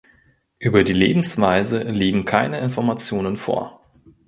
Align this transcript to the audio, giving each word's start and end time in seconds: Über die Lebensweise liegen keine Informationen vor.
Über 0.59 0.83
die 0.83 0.93
Lebensweise 0.93 1.83
liegen 1.83 2.25
keine 2.25 2.59
Informationen 2.59 3.37
vor. 3.37 3.81